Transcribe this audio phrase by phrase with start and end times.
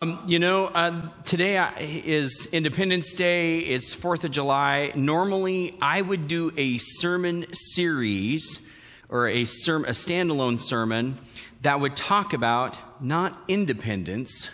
[0.00, 1.58] Um, you know, uh, today
[2.04, 3.58] is Independence Day.
[3.58, 4.92] It's 4th of July.
[4.94, 8.70] Normally, I would do a sermon series
[9.08, 11.18] or a, a standalone sermon
[11.62, 14.50] that would talk about not independence,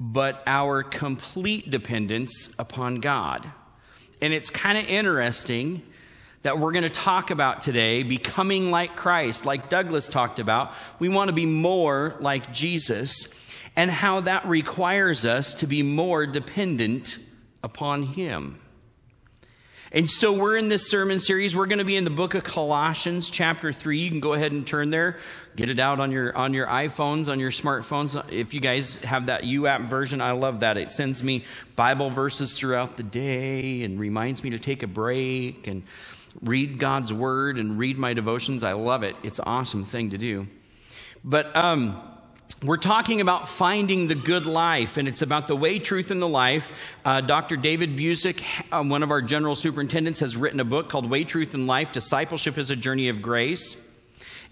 [0.00, 3.48] but our complete dependence upon God.
[4.20, 5.82] And it's kind of interesting
[6.42, 10.72] that we're going to talk about today becoming like Christ, like Douglas talked about.
[10.98, 13.32] We want to be more like Jesus
[13.78, 17.16] and how that requires us to be more dependent
[17.62, 18.60] upon Him.
[19.92, 21.54] And so we're in this sermon series.
[21.54, 23.98] We're going to be in the book of Colossians, chapter 3.
[24.00, 25.20] You can go ahead and turn there.
[25.54, 28.20] Get it out on your on your iPhones, on your smartphones.
[28.32, 30.76] If you guys have that U app version, I love that.
[30.76, 31.44] It sends me
[31.76, 35.84] Bible verses throughout the day and reminds me to take a break and
[36.42, 38.64] read God's word and read my devotions.
[38.64, 39.16] I love it.
[39.22, 40.48] It's an awesome thing to do.
[41.22, 42.02] But um
[42.62, 46.28] we're talking about finding the good life, and it's about the way, truth, and the
[46.28, 46.72] life.
[47.04, 47.56] Uh, Dr.
[47.56, 48.42] David Busic,
[48.72, 51.92] uh, one of our general superintendents, has written a book called Way, Truth, and Life
[51.92, 53.86] Discipleship is a Journey of Grace.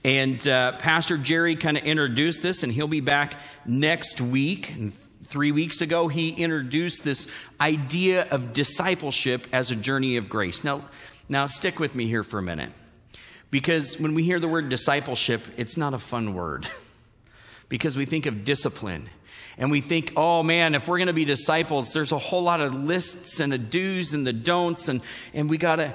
[0.04, 3.34] And uh, Pastor Jerry kind of introduced this, and he'll be back
[3.64, 4.70] next week.
[4.70, 7.26] And three weeks ago, he introduced this
[7.60, 10.62] idea of discipleship as a journey of grace.
[10.62, 10.88] Now,
[11.28, 12.70] now stick with me here for a minute.
[13.50, 16.68] Because when we hear the word discipleship, it's not a fun word.
[17.68, 19.08] because we think of discipline.
[19.58, 22.60] And we think, oh man, if we're going to be disciples, there's a whole lot
[22.60, 24.88] of lists and the do's and the don'ts.
[24.88, 25.00] And,
[25.32, 25.94] and we got to,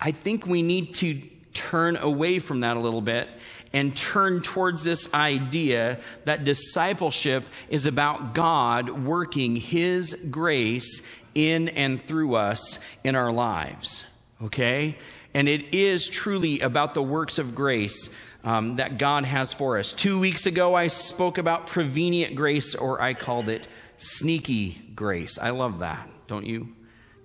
[0.00, 1.20] I think we need to
[1.52, 3.28] turn away from that a little bit
[3.72, 12.00] and turn towards this idea that discipleship is about God working His grace in and
[12.00, 14.04] through us in our lives.
[14.42, 14.96] Okay?
[15.34, 19.92] And it is truly about the works of grace um, that God has for us.
[19.92, 25.38] Two weeks ago, I spoke about prevenient grace, or I called it sneaky grace.
[25.38, 26.74] I love that, don't you?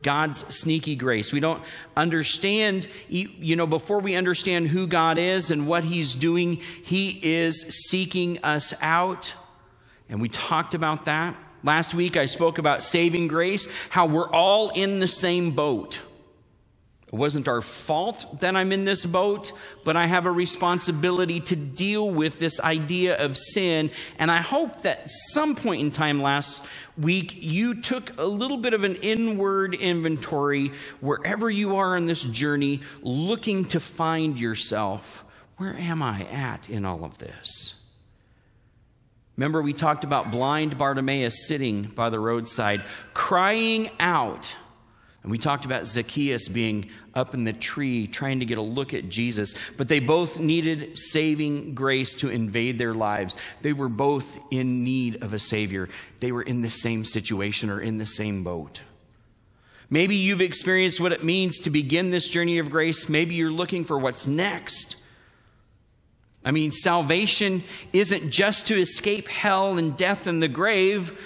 [0.02, 1.32] God's sneaky grace.
[1.32, 1.64] We don't
[1.96, 7.62] understand, you know, before we understand who God is and what He's doing, He is
[7.88, 9.34] seeking us out.
[10.10, 11.36] And we talked about that.
[11.64, 16.00] Last week, I spoke about saving grace, how we're all in the same boat.
[17.14, 19.52] It wasn't our fault that I'm in this boat,
[19.84, 23.92] but I have a responsibility to deal with this idea of sin.
[24.18, 26.66] And I hope that some point in time last
[26.98, 32.24] week, you took a little bit of an inward inventory wherever you are on this
[32.24, 35.24] journey, looking to find yourself.
[35.58, 37.80] Where am I at in all of this?
[39.38, 44.56] Remember, we talked about blind Bartimaeus sitting by the roadside, crying out
[45.24, 48.94] and we talked about Zacchaeus being up in the tree trying to get a look
[48.94, 53.38] at Jesus, but they both needed saving grace to invade their lives.
[53.62, 55.88] They were both in need of a Savior.
[56.20, 58.82] They were in the same situation or in the same boat.
[59.90, 63.08] Maybe you've experienced what it means to begin this journey of grace.
[63.08, 64.98] Maybe you're looking for what's next.
[66.46, 71.18] I mean, salvation isn't just to escape hell and death and the grave,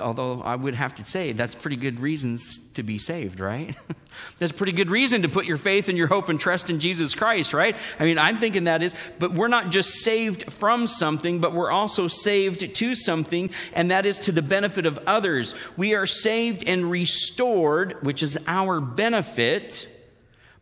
[0.00, 3.76] although I would have to say that's pretty good reasons to be saved, right?
[4.38, 7.14] that's pretty good reason to put your faith and your hope and trust in Jesus
[7.14, 7.76] Christ, right?
[8.00, 11.70] I mean, I'm thinking that is, but we're not just saved from something, but we're
[11.70, 15.54] also saved to something, and that is to the benefit of others.
[15.76, 19.88] We are saved and restored, which is our benefit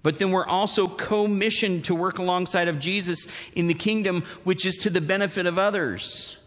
[0.02, 4.76] but then we're also commissioned to work alongside of Jesus in the kingdom, which is
[4.78, 6.41] to the benefit of others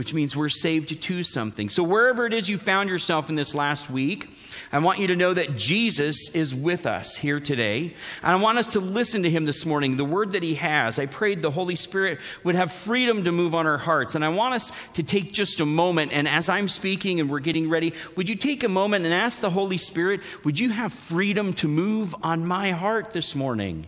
[0.00, 1.68] which means we're saved to something.
[1.68, 4.30] So, wherever it is you found yourself in this last week,
[4.72, 7.94] I want you to know that Jesus is with us here today.
[8.22, 10.98] And I want us to listen to him this morning, the word that he has.
[10.98, 14.14] I prayed the Holy Spirit would have freedom to move on our hearts.
[14.14, 16.14] And I want us to take just a moment.
[16.14, 19.40] And as I'm speaking and we're getting ready, would you take a moment and ask
[19.40, 23.84] the Holy Spirit, would you have freedom to move on my heart this morning?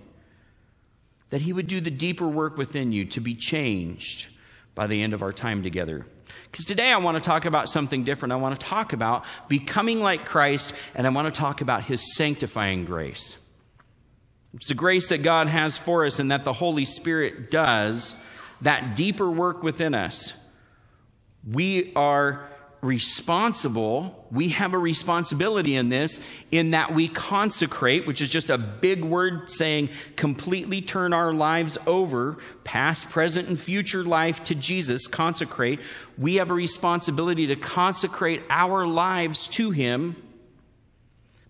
[1.31, 4.29] That he would do the deeper work within you to be changed
[4.75, 6.07] by the end of our time together.
[6.51, 8.33] Because today I want to talk about something different.
[8.33, 12.15] I want to talk about becoming like Christ, and I want to talk about his
[12.15, 13.39] sanctifying grace.
[14.55, 18.23] It's the grace that God has for us and that the Holy Spirit does,
[18.61, 20.35] that deeper work within us.
[21.51, 22.52] We are
[22.83, 26.19] responsible, we have a responsibility in this,
[26.51, 31.79] in that we consecrate, which is just a big word saying completely turn our lives
[31.87, 35.79] over, past, present, and future life to Jesus, consecrate.
[36.19, 40.17] We have a responsibility to consecrate our lives to Him.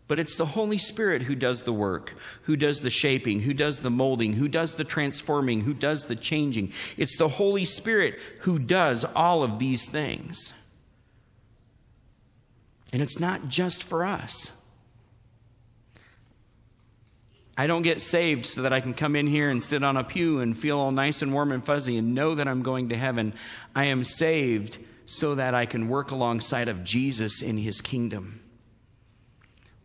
[0.08, 2.12] But it's the Holy Spirit who does the work,
[2.42, 6.16] who does the shaping, who does the molding, who does the transforming, who does the
[6.16, 6.74] changing.
[6.98, 10.52] It's the Holy Spirit who does all of these things.
[12.92, 14.56] And it's not just for us.
[17.56, 20.04] I don't get saved so that I can come in here and sit on a
[20.04, 22.96] pew and feel all nice and warm and fuzzy and know that I'm going to
[22.96, 23.34] heaven.
[23.74, 28.40] I am saved so that I can work alongside of Jesus in his kingdom.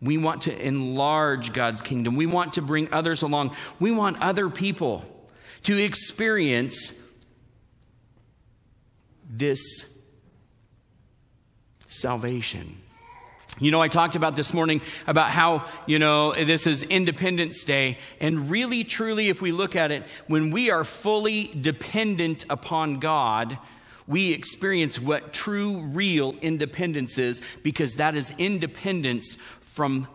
[0.02, 2.16] We want to enlarge God's kingdom.
[2.16, 3.56] We want to bring others along.
[3.80, 5.06] We want other people
[5.64, 7.02] to experience
[9.30, 9.98] this
[11.88, 12.78] salvation.
[13.60, 17.98] You know, I talked about this morning about how, you know, this is Independence Day.
[18.20, 23.58] And really, truly, if we look at it, when we are fully dependent upon God,
[24.06, 30.08] we experience what true, real independence is because that is independence from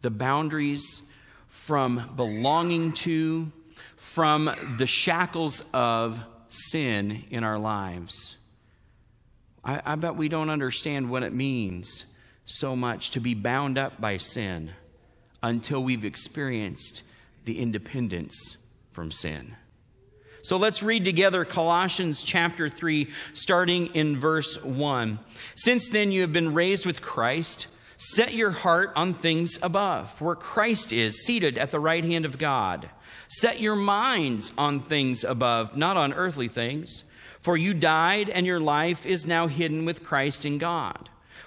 [0.00, 1.02] the boundaries,
[1.48, 3.52] from belonging to,
[3.96, 6.18] from the shackles of
[6.48, 8.38] sin in our lives.
[9.62, 12.14] I, I bet we don't understand what it means
[12.46, 14.70] so much to be bound up by sin
[15.42, 17.02] until we've experienced
[17.44, 18.56] the independence
[18.90, 19.56] from sin.
[20.42, 25.18] So let's read together Colossians chapter 3, starting in verse 1.
[25.56, 27.66] Since then you have been raised with Christ,
[27.98, 32.38] set your heart on things above, where Christ is, seated at the right hand of
[32.38, 32.88] God.
[33.26, 37.04] Set your minds on things above, not on earthly things.
[37.40, 41.08] For you died, and your life is now hidden with Christ in God.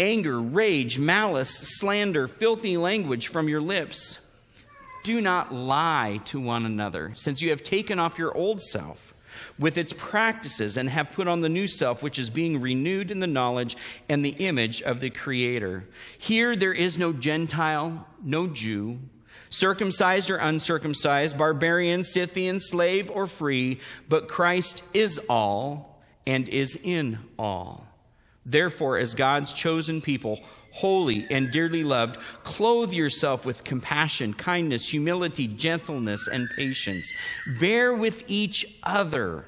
[0.00, 4.26] anger, rage, malice, slander, filthy language from your lips.
[5.04, 9.14] Do not lie to one another, since you have taken off your old self
[9.58, 13.20] with its practices and have put on the new self, which is being renewed in
[13.20, 13.76] the knowledge
[14.08, 15.86] and the image of the Creator.
[16.18, 18.98] Here there is no Gentile, no Jew,
[19.48, 27.18] circumcised or uncircumcised, barbarian, Scythian, slave or free, but Christ is all and is in
[27.38, 27.89] all.
[28.44, 30.38] Therefore, as God's chosen people,
[30.72, 37.12] holy and dearly loved, clothe yourself with compassion, kindness, humility, gentleness, and patience.
[37.58, 39.44] Bear with each other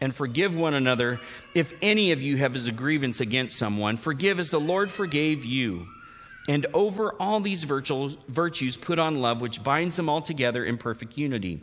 [0.00, 1.20] and forgive one another.
[1.54, 5.86] If any of you have a grievance against someone, forgive as the Lord forgave you.
[6.46, 11.16] And over all these virtues, put on love, which binds them all together in perfect
[11.16, 11.62] unity.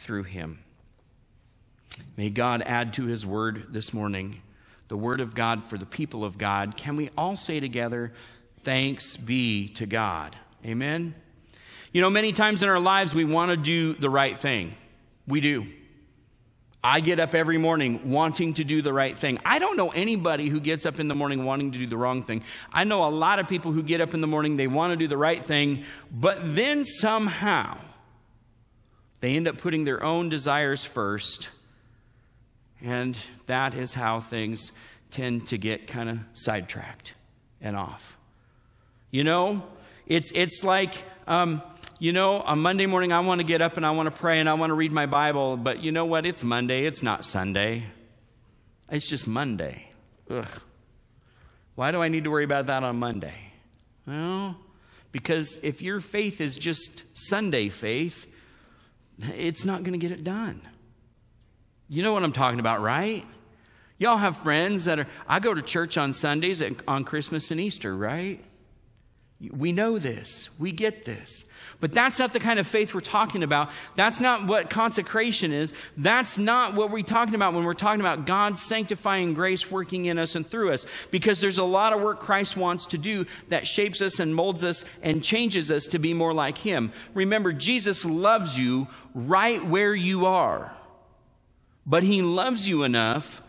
[0.00, 0.58] through him.
[2.16, 4.42] May God add to his word this morning,
[4.88, 6.76] the word of God for the people of God.
[6.76, 8.12] Can we all say together,
[8.62, 10.36] Thanks be to God?
[10.66, 11.14] Amen.
[11.92, 14.74] You know, many times in our lives we want to do the right thing.
[15.26, 15.66] We do.
[16.82, 19.38] I get up every morning wanting to do the right thing.
[19.44, 22.22] I don't know anybody who gets up in the morning wanting to do the wrong
[22.22, 22.42] thing.
[22.72, 24.96] I know a lot of people who get up in the morning, they want to
[24.96, 27.78] do the right thing, but then somehow
[29.20, 31.48] they end up putting their own desires first,
[32.82, 34.72] and that is how things
[35.10, 37.14] tend to get kind of sidetracked
[37.60, 38.16] and off.
[39.10, 39.62] You know,
[40.06, 40.94] it's, it's like,
[41.26, 41.62] um,
[41.98, 44.40] you know, on Monday morning I want to get up and I want to pray
[44.40, 46.24] and I want to read my Bible, but you know what?
[46.24, 47.84] It's Monday, it's not Sunday.
[48.90, 49.90] It's just Monday.
[50.30, 50.46] Ugh.
[51.74, 53.34] Why do I need to worry about that on Monday?
[54.06, 54.56] Well,
[55.12, 58.26] because if your faith is just Sunday faith,
[59.36, 60.62] it's not going to get it done.
[61.88, 63.26] You know what I'm talking about, right?
[63.98, 67.94] Y'all have friends that are, I go to church on Sundays on Christmas and Easter,
[67.94, 68.42] right?
[69.50, 70.48] We know this.
[70.58, 71.44] We get this.
[71.80, 73.70] But that's not the kind of faith we're talking about.
[73.96, 75.72] That's not what consecration is.
[75.96, 80.18] That's not what we're talking about when we're talking about God's sanctifying grace working in
[80.18, 80.84] us and through us.
[81.10, 84.62] Because there's a lot of work Christ wants to do that shapes us and molds
[84.62, 86.92] us and changes us to be more like Him.
[87.14, 90.74] Remember, Jesus loves you right where you are.
[91.86, 93.40] But He loves you enough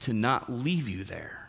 [0.00, 1.47] to not leave you there.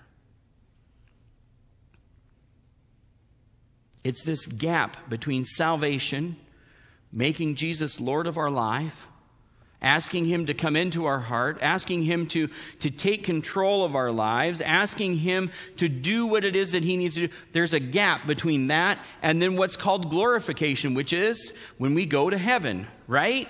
[4.09, 6.35] It's this gap between salvation,
[7.13, 9.05] making Jesus Lord of our life,
[9.83, 12.49] asking Him to come into our heart, asking Him to,
[12.79, 16.97] to take control of our lives, asking Him to do what it is that He
[16.97, 17.33] needs to do.
[17.51, 22.31] There's a gap between that and then what's called glorification, which is when we go
[22.31, 23.47] to heaven, right?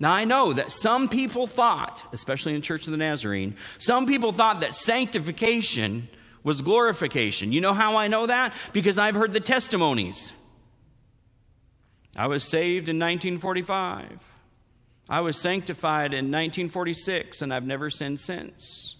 [0.00, 4.06] Now, I know that some people thought, especially in the Church of the Nazarene, some
[4.06, 6.08] people thought that sanctification
[6.44, 7.52] was glorification.
[7.52, 8.54] You know how I know that?
[8.72, 10.32] Because I've heard the testimonies.
[12.16, 14.28] I was saved in 1945.
[15.08, 18.96] I was sanctified in 1946, and I've never sinned since.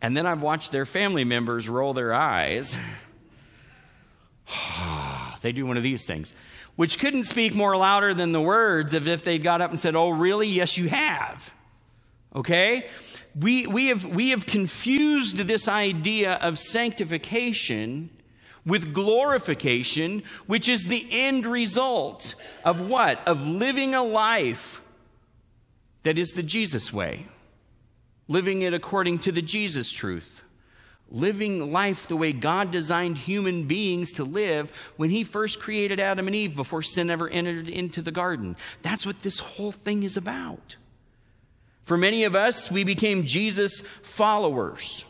[0.00, 2.76] And then I've watched their family members roll their eyes.
[5.40, 6.34] they do one of these things,
[6.76, 9.96] which couldn't speak more louder than the words of if they got up and said,
[9.96, 10.48] Oh, really?
[10.48, 11.50] Yes, you have.
[12.34, 12.86] Okay?
[13.38, 18.10] We, we, have, we have confused this idea of sanctification
[18.64, 23.26] with glorification, which is the end result of what?
[23.26, 24.80] Of living a life
[26.04, 27.26] that is the Jesus way,
[28.28, 30.42] living it according to the Jesus truth,
[31.10, 36.26] living life the way God designed human beings to live when He first created Adam
[36.26, 38.56] and Eve before sin ever entered into the garden.
[38.82, 40.76] That's what this whole thing is about.
[41.84, 45.04] For many of us, we became Jesus followers.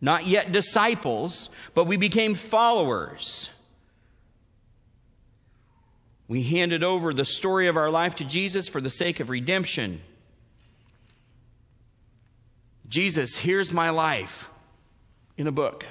[0.00, 3.50] Not yet disciples, but we became followers.
[6.28, 10.00] We handed over the story of our life to Jesus for the sake of redemption.
[12.88, 14.48] Jesus, here's my life
[15.36, 15.84] in a book.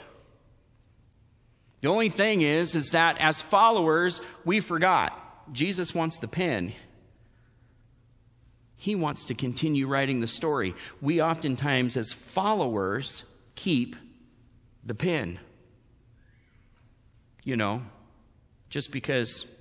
[1.82, 5.53] The only thing is is that as followers, we forgot.
[5.53, 6.74] Jesus wants the pen.
[8.80, 10.74] He wants to continue writing the story.
[11.02, 13.24] We oftentimes as followers
[13.56, 13.98] keep
[14.86, 15.38] the pen.
[17.44, 17.82] You know,
[18.70, 19.52] just because,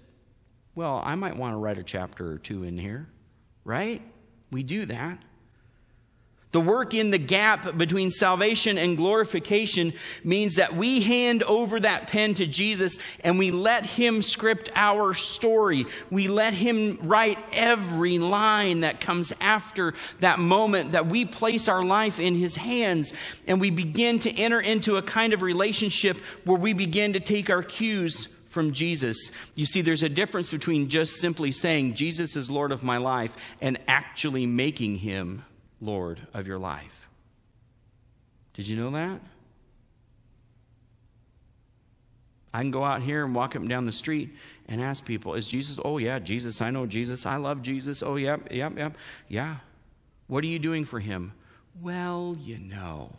[0.76, 3.08] well, I might want to write a chapter or two in here,
[3.64, 4.00] right?
[4.52, 5.18] We do that.
[6.50, 9.92] The work in the gap between salvation and glorification
[10.24, 15.12] means that we hand over that pen to Jesus and we let Him script our
[15.12, 15.84] story.
[16.10, 21.84] We let Him write every line that comes after that moment that we place our
[21.84, 23.12] life in His hands
[23.46, 27.50] and we begin to enter into a kind of relationship where we begin to take
[27.50, 29.32] our cues from Jesus.
[29.54, 33.36] You see, there's a difference between just simply saying, Jesus is Lord of my life,
[33.60, 35.44] and actually making Him
[35.80, 37.08] Lord of your life.
[38.54, 39.20] Did you know that?
[42.52, 44.34] I can go out here and walk up and down the street
[44.66, 45.78] and ask people, Is Jesus?
[45.84, 46.60] Oh, yeah, Jesus.
[46.60, 47.26] I know Jesus.
[47.26, 48.02] I love Jesus.
[48.02, 48.96] Oh, yep, yep, yep.
[49.28, 49.56] Yeah.
[50.26, 51.32] What are you doing for him?
[51.80, 53.14] Well, you know.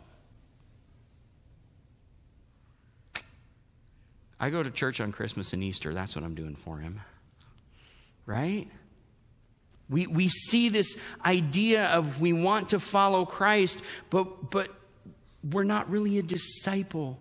[4.38, 5.92] I go to church on Christmas and Easter.
[5.92, 7.00] That's what I'm doing for him.
[8.26, 8.68] Right?
[9.90, 14.70] We, we see this idea of we want to follow Christ, but, but
[15.42, 17.18] we're not really a disciple.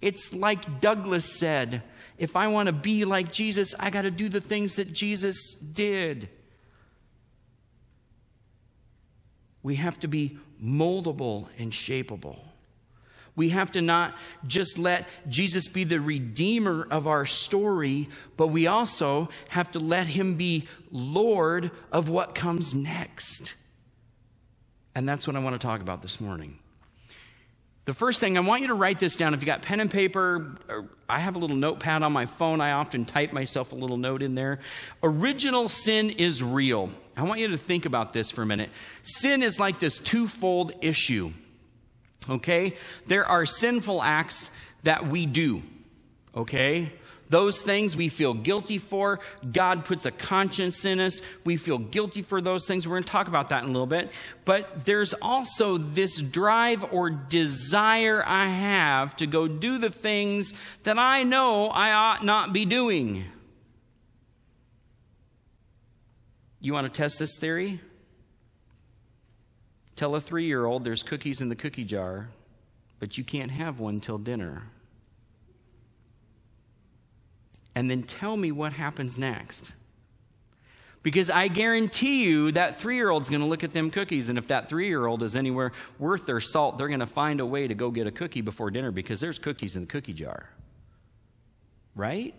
[0.00, 1.82] It's like Douglas said
[2.16, 5.54] if I want to be like Jesus, I got to do the things that Jesus
[5.54, 6.28] did.
[9.62, 12.38] We have to be moldable and shapeable.
[13.36, 14.14] We have to not
[14.46, 20.06] just let Jesus be the redeemer of our story, but we also have to let
[20.06, 23.54] him be Lord of what comes next.
[24.94, 26.58] And that's what I want to talk about this morning.
[27.86, 29.34] The first thing, I want you to write this down.
[29.34, 30.56] If you got pen and paper,
[31.06, 32.60] I have a little notepad on my phone.
[32.60, 34.60] I often type myself a little note in there.
[35.02, 36.90] Original sin is real.
[37.14, 38.70] I want you to think about this for a minute.
[39.02, 41.32] Sin is like this twofold issue.
[42.28, 42.76] Okay?
[43.06, 44.50] There are sinful acts
[44.82, 45.62] that we do.
[46.36, 46.92] Okay?
[47.30, 49.18] Those things we feel guilty for.
[49.50, 51.22] God puts a conscience in us.
[51.44, 52.86] We feel guilty for those things.
[52.86, 54.10] We're going to talk about that in a little bit.
[54.44, 60.52] But there's also this drive or desire I have to go do the things
[60.82, 63.24] that I know I ought not be doing.
[66.60, 67.80] You want to test this theory?
[69.96, 72.28] Tell a three year old there's cookies in the cookie jar,
[72.98, 74.64] but you can't have one till dinner.
[77.74, 79.72] And then tell me what happens next.
[81.02, 84.48] Because I guarantee you that three year old's to look at them cookies, and if
[84.48, 87.74] that three year old is anywhere worth their salt, they're to find a way to
[87.74, 90.48] go get a cookie before dinner because there's cookies in the cookie jar.
[91.94, 92.34] Right?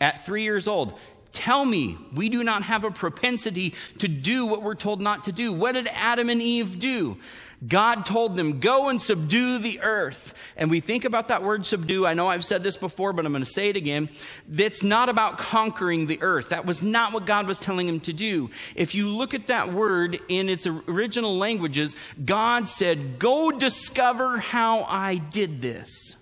[0.00, 0.94] At three years old,
[1.34, 5.32] Tell me, we do not have a propensity to do what we're told not to
[5.32, 5.52] do.
[5.52, 7.18] What did Adam and Eve do?
[7.66, 10.32] God told them, go and subdue the earth.
[10.56, 12.06] And we think about that word subdue.
[12.06, 14.10] I know I've said this before, but I'm going to say it again.
[14.52, 16.50] It's not about conquering the earth.
[16.50, 18.50] That was not what God was telling him to do.
[18.76, 24.84] If you look at that word in its original languages, God said, go discover how
[24.84, 26.16] I did this.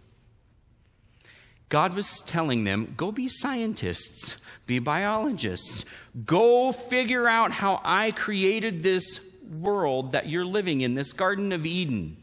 [1.68, 5.84] God was telling them, go be scientists, be biologists,
[6.24, 9.20] go figure out how I created this
[9.60, 12.16] world that you're living in, this Garden of Eden.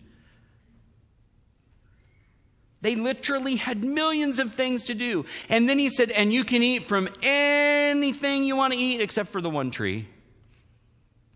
[2.81, 5.25] They literally had millions of things to do.
[5.49, 9.29] And then he said, and you can eat from anything you want to eat except
[9.29, 10.07] for the one tree.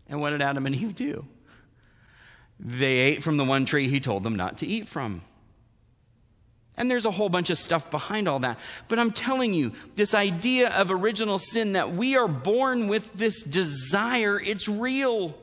[0.07, 1.25] And what did Adam and Eve do?
[2.59, 5.21] They ate from the one tree he told them not to eat from.
[6.75, 8.59] And there's a whole bunch of stuff behind all that.
[8.87, 13.43] But I'm telling you, this idea of original sin that we are born with this
[13.43, 15.35] desire, it's real.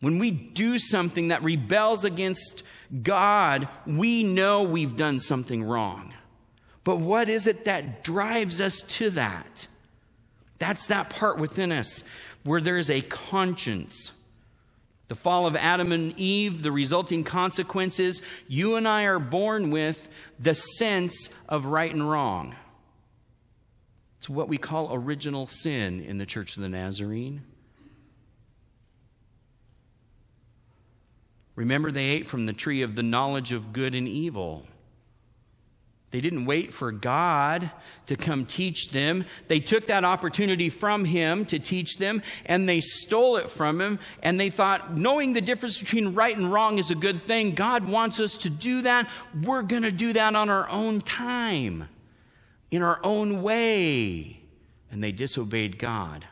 [0.00, 2.62] When we do something that rebels against
[3.02, 6.12] God, we know we've done something wrong.
[6.84, 9.66] But what is it that drives us to that?
[10.58, 12.04] That's that part within us
[12.44, 14.12] where there's a conscience.
[15.12, 20.08] The fall of Adam and Eve, the resulting consequences, you and I are born with
[20.38, 22.56] the sense of right and wrong.
[24.16, 27.42] It's what we call original sin in the Church of the Nazarene.
[31.56, 34.66] Remember, they ate from the tree of the knowledge of good and evil.
[36.12, 37.70] They didn't wait for God
[38.04, 39.24] to come teach them.
[39.48, 43.98] They took that opportunity from Him to teach them and they stole it from Him.
[44.22, 47.52] And they thought, knowing the difference between right and wrong is a good thing.
[47.52, 49.08] God wants us to do that.
[49.42, 51.88] We're going to do that on our own time,
[52.70, 54.42] in our own way.
[54.90, 56.26] And they disobeyed God.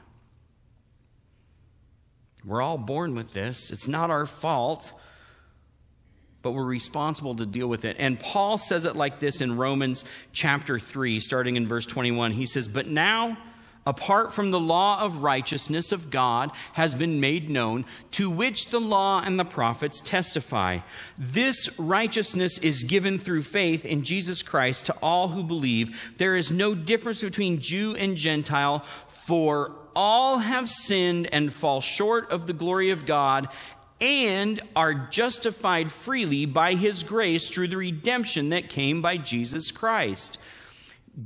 [2.45, 3.71] We're all born with this.
[3.71, 4.93] It's not our fault
[6.43, 7.97] but we're responsible to deal with it.
[7.99, 12.33] And Paul says it like this in Romans chapter 3, starting in verse 21.
[12.33, 13.37] He says, But now,
[13.87, 18.81] apart from the law of righteousness of God has been made known, to which the
[18.81, 20.79] law and the prophets testify.
[21.19, 26.15] This righteousness is given through faith in Jesus Christ to all who believe.
[26.19, 32.31] There is no difference between Jew and Gentile, for all have sinned and fall short
[32.31, 33.49] of the glory of God
[34.01, 40.39] and are justified freely by his grace through the redemption that came by Jesus Christ.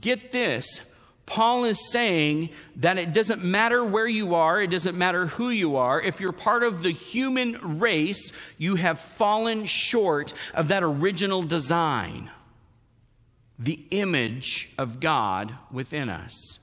[0.00, 0.90] Get this.
[1.26, 5.76] Paul is saying that it doesn't matter where you are, it doesn't matter who you
[5.76, 6.00] are.
[6.00, 12.30] If you're part of the human race, you have fallen short of that original design,
[13.58, 16.58] the image of God within us.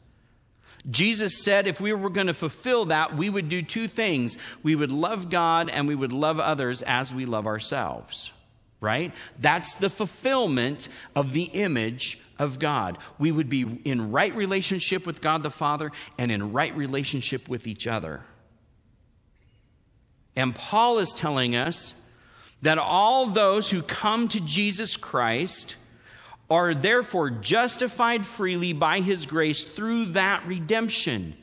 [0.90, 4.38] Jesus said if we were going to fulfill that, we would do two things.
[4.64, 8.32] We would love God and we would love others as we love ourselves,
[8.80, 9.14] right?
[9.40, 12.98] That's the fulfillment of the image of God.
[13.20, 17.68] We would be in right relationship with God the Father and in right relationship with
[17.68, 18.22] each other.
[20.36, 21.94] And Paul is telling us
[22.62, 25.76] that all those who come to Jesus Christ
[26.52, 31.34] are therefore justified freely by his grace through that redemption.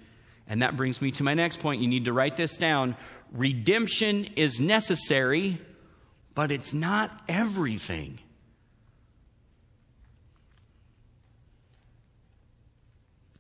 [0.47, 1.81] And that brings me to my next point.
[1.81, 2.94] You need to write this down.
[3.33, 5.59] Redemption is necessary,
[6.35, 8.18] but it's not everything.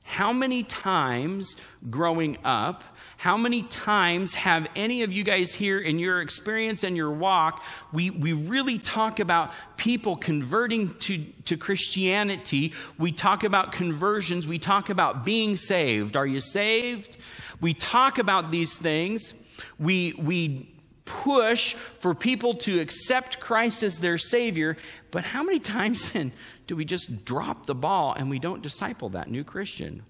[0.04, 1.56] How many times
[1.90, 2.82] growing up
[3.18, 7.64] how many times have any of you guys here in your experience and your walk,
[7.92, 12.72] we, we really talk about people converting to, to Christianity.
[12.96, 14.46] We talk about conversions.
[14.46, 16.16] We talk about being saved.
[16.16, 17.16] Are you saved?
[17.60, 19.34] We talk about these things.
[19.80, 20.72] We, we
[21.04, 24.76] push for people to accept Christ as their Savior.
[25.10, 26.30] But how many times then
[26.68, 30.04] do we just drop the ball and we don't disciple that new Christian?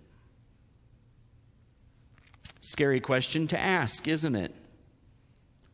[2.60, 4.54] Scary question to ask, isn't it?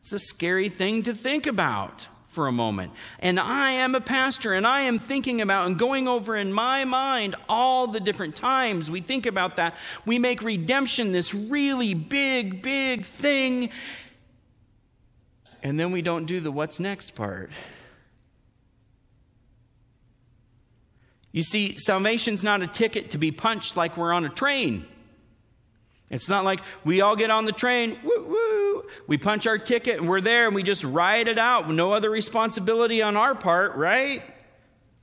[0.01, 2.91] It's a scary thing to think about for a moment.
[3.19, 6.83] And I am a pastor and I am thinking about and going over in my
[6.85, 9.73] mind all the different times we think about that.
[10.05, 13.71] We make redemption this really big, big thing.
[15.63, 17.49] And then we don't do the what's next part.
[21.31, 24.85] You see, salvation's not a ticket to be punched like we're on a train.
[26.15, 29.99] It's not like we all get on the train, woo woo, we punch our ticket
[29.99, 33.75] and we're there and we just ride it out, no other responsibility on our part,
[33.75, 34.23] right?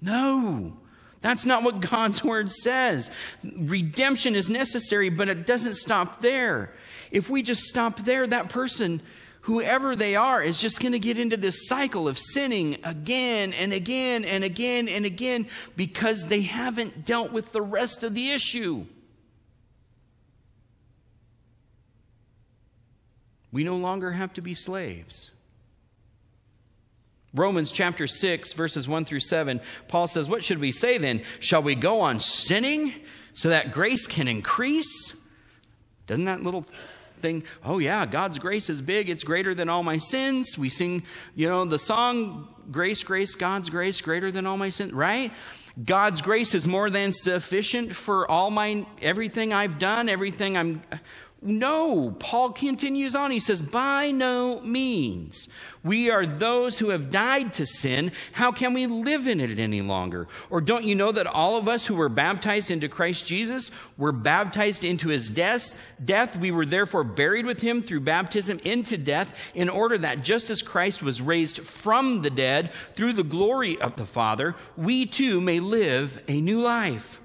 [0.01, 0.79] No.
[1.21, 3.11] That's not what God's word says.
[3.45, 6.73] Redemption is necessary, but it doesn't stop there.
[7.11, 9.03] If we just stop there, that person,
[9.43, 13.73] whoever they are, is just going to get into this cycle of sinning again and
[13.73, 15.47] again and again and again
[15.77, 18.87] because they haven't dealt with the rest of the issue.
[23.53, 25.31] We no longer have to be slaves.
[27.35, 31.23] Romans chapter 6, verses 1 through 7, Paul says, What should we say then?
[31.41, 32.93] Shall we go on sinning
[33.33, 35.15] so that grace can increase?
[36.07, 36.67] Doesn't that little
[37.23, 40.59] thing, oh yeah, God's grace is big, it's greater than all my sins.
[40.59, 44.93] We sing, you know, the song, Grace, Grace, God's grace, greater than all my sins,
[44.93, 45.33] right?
[45.83, 50.83] God's grace is more than sufficient for all my everything I've done, everything I'm
[51.45, 53.33] no, Paul continues on.
[53.33, 55.49] He says, By no means.
[55.83, 58.13] We are those who have died to sin.
[58.31, 60.29] How can we live in it any longer?
[60.51, 64.13] Or don't you know that all of us who were baptized into Christ Jesus were
[64.13, 65.81] baptized into his death?
[66.05, 70.49] Death, we were therefore buried with him through baptism into death, in order that just
[70.49, 75.41] as Christ was raised from the dead through the glory of the Father, we too
[75.41, 77.19] may live a new life.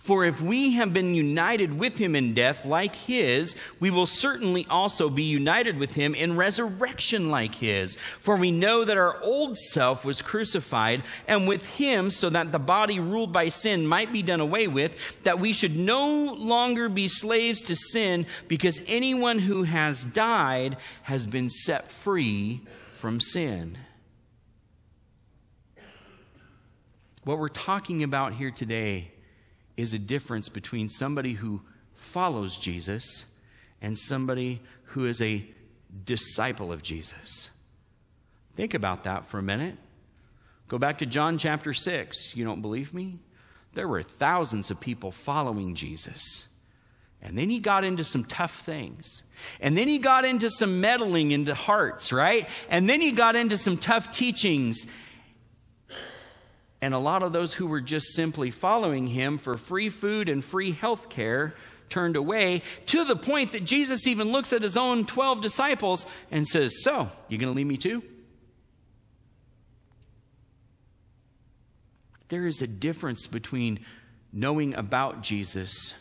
[0.00, 4.66] For if we have been united with him in death like his, we will certainly
[4.70, 7.98] also be united with him in resurrection like his.
[8.18, 12.58] For we know that our old self was crucified, and with him, so that the
[12.58, 17.06] body ruled by sin might be done away with, that we should no longer be
[17.06, 23.76] slaves to sin, because anyone who has died has been set free from sin.
[27.24, 29.10] What we're talking about here today
[29.80, 31.62] is a difference between somebody who
[31.94, 33.26] follows Jesus
[33.80, 35.44] and somebody who is a
[36.04, 37.48] disciple of Jesus.
[38.56, 39.76] Think about that for a minute.
[40.68, 42.36] Go back to John chapter 6.
[42.36, 43.18] You don't believe me?
[43.74, 46.48] There were thousands of people following Jesus.
[47.22, 49.22] And then he got into some tough things.
[49.60, 52.48] And then he got into some meddling into hearts, right?
[52.68, 54.86] And then he got into some tough teachings.
[56.82, 60.42] And a lot of those who were just simply following him for free food and
[60.42, 61.54] free health care
[61.90, 66.46] turned away to the point that Jesus even looks at his own 12 disciples and
[66.46, 68.02] says, So, you going to leave me too?
[72.28, 73.80] There is a difference between
[74.32, 75.92] knowing about Jesus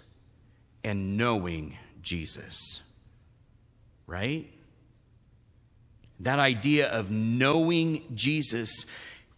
[0.83, 2.81] and knowing Jesus,
[4.05, 4.47] right?
[6.19, 8.85] That idea of knowing Jesus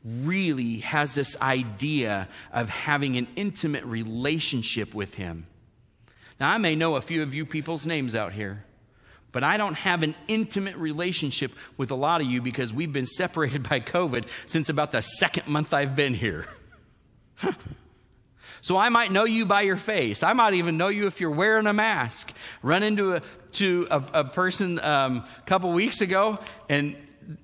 [0.04, 5.46] really has this idea of having an intimate relationship with Him.
[6.40, 8.66] Now, I may know a few of you people's names out here,
[9.32, 13.06] but I don't have an intimate relationship with a lot of you because we've been
[13.06, 16.48] separated by COVID since about the second month I've been here.
[18.62, 20.24] so I might know you by your face.
[20.24, 22.34] I might even know you if you're wearing a mask.
[22.64, 23.22] Run into a,
[23.54, 26.96] to a, a person um, a couple weeks ago, and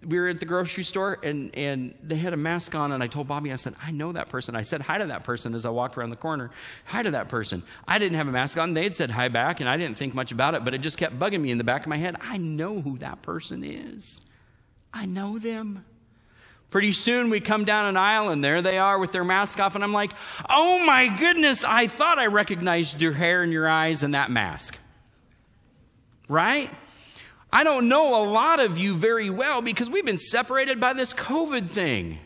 [0.05, 3.07] we were at the grocery store and, and they had a mask on and I
[3.07, 4.55] told Bobby, I said, I know that person.
[4.55, 6.51] I said hi to that person as I walked around the corner.
[6.85, 7.63] Hi to that person.
[7.87, 8.73] I didn't have a mask on.
[8.73, 10.97] They had said hi back and I didn't think much about it, but it just
[10.97, 12.15] kept bugging me in the back of my head.
[12.21, 14.21] I know who that person is.
[14.93, 15.85] I know them.
[16.69, 19.75] Pretty soon we come down an aisle and there they are with their mask off
[19.75, 20.11] and I'm like,
[20.49, 24.77] oh my goodness, I thought I recognized your hair and your eyes and that mask.
[26.27, 26.69] Right?
[27.51, 31.13] I don't know a lot of you very well because we've been separated by this
[31.13, 32.19] COVID thing.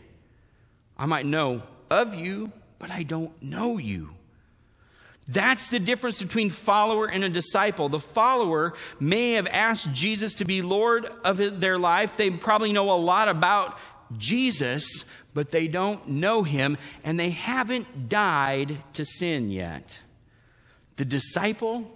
[0.98, 4.10] I might know of you, but I don't know you.
[5.28, 7.88] That's the difference between follower and a disciple.
[7.88, 12.16] The follower may have asked Jesus to be Lord of their life.
[12.16, 13.78] They probably know a lot about
[14.18, 20.00] Jesus, but they don't know him and they haven't died to sin yet.
[20.96, 21.90] The disciple,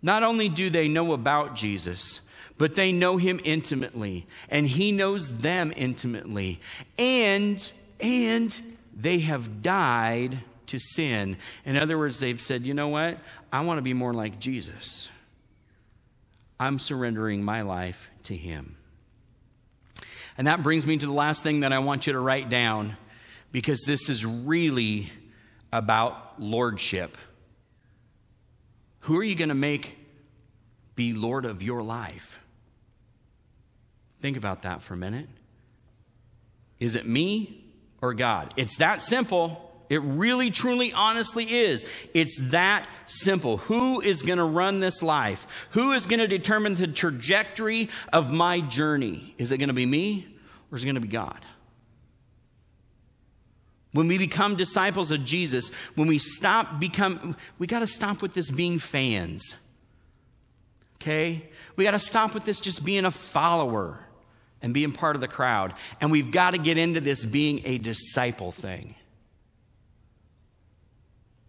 [0.00, 2.20] not only do they know about Jesus,
[2.58, 6.60] but they know him intimately and he knows them intimately.
[6.98, 8.60] And and
[8.94, 11.36] they have died to sin.
[11.64, 13.18] In other words they've said you know what?
[13.52, 15.08] I want to be more like jesus.
[16.58, 18.76] I'm surrendering my life to him.
[20.38, 22.96] And that brings me to the last thing that i want you to write down
[23.52, 25.12] because this is really
[25.72, 27.16] about lordship.
[29.00, 29.96] Who are you going to make
[30.94, 32.40] be lord of your life
[34.20, 35.28] Think about that for a minute.
[36.78, 37.64] Is it me
[38.00, 38.52] or God?
[38.56, 39.62] It's that simple.
[39.88, 41.86] It really, truly, honestly is.
[42.12, 43.58] It's that simple.
[43.58, 45.46] Who is going to run this life?
[45.70, 49.34] Who is going to determine the trajectory of my journey?
[49.38, 50.26] Is it going to be me
[50.70, 51.38] or is it going to be God?
[53.92, 58.34] When we become disciples of Jesus, when we stop become we got to stop with
[58.34, 59.54] this being fans.
[60.96, 61.48] Okay?
[61.76, 64.05] We got to stop with this just being a follower
[64.62, 65.74] and being part of the crowd.
[66.00, 68.94] And we've got to get into this being a disciple thing.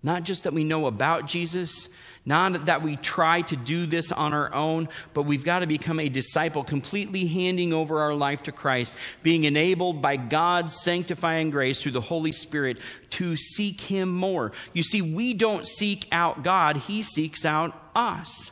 [0.03, 1.89] Not just that we know about Jesus,
[2.27, 5.99] not that we try to do this on our own, but we've got to become
[5.99, 11.81] a disciple, completely handing over our life to Christ, being enabled by God's sanctifying grace
[11.81, 12.79] through the Holy Spirit
[13.11, 14.51] to seek Him more.
[14.73, 18.51] You see, we don't seek out God, He seeks out us.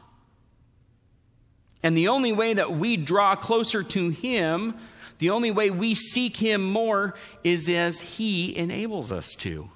[1.86, 4.74] And the only way that we draw closer to Him,
[5.20, 9.70] the only way we seek Him more, is as He enables us to.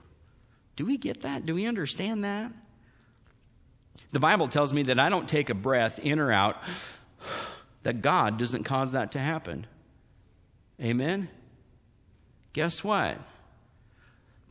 [0.75, 1.45] Do we get that?
[1.45, 2.51] Do we understand that?
[4.11, 6.57] The Bible tells me that I don't take a breath in or out,
[7.83, 9.67] that God doesn't cause that to happen.
[10.81, 11.29] Amen?
[12.53, 13.19] Guess what?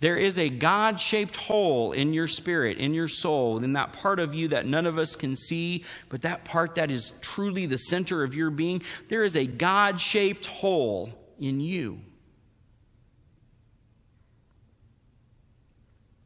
[0.00, 4.20] There is a God shaped hole in your spirit, in your soul, in that part
[4.20, 7.78] of you that none of us can see, but that part that is truly the
[7.78, 8.82] center of your being.
[9.08, 12.00] There is a God shaped hole in you.